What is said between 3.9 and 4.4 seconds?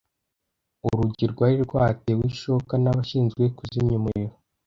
umuriro.